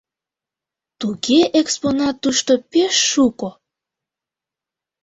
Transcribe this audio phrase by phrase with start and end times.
[0.99, 3.49] —Туге, экспонат тушто пеш шуко.